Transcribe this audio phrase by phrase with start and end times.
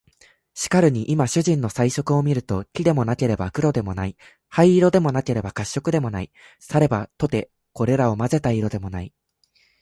[0.55, 9.13] しかるに今主人の彩色を見ると、黄でもなければ黒でもない、灰色でもなければ褐色でもない、さればとてこれらを交ぜた色でもない